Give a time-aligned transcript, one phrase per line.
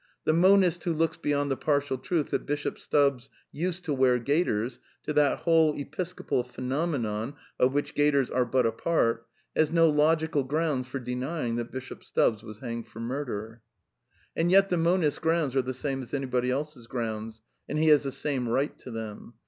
[0.23, 4.79] The monist who looks beyond the partial truth that Bishop Stubbs used to wear gaiters
[5.03, 10.43] to that whole episcopal phenomenon of which gaiters are but a part, has no logical
[10.43, 13.61] grounds for denying tibat Bishop Stubbs was hanged for murder.
[14.35, 18.01] And yet the monist's grounds are the same as anybody else's grounds, and he has
[18.01, 19.35] the same right to them.